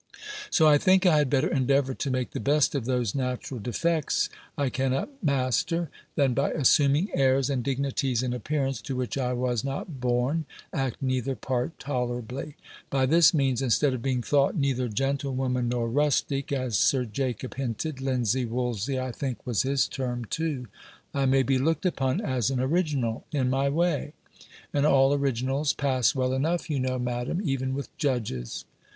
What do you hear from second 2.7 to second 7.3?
of those natural defects I cannot master, than, by assuming